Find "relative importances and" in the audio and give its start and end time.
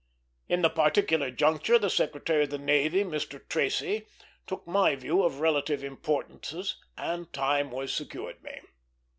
5.41-7.31